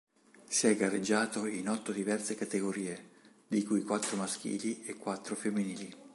[0.49, 3.11] Si è gareggiato in otto diverse categorie,
[3.47, 5.95] di cui quattro maschili e quattro femminili.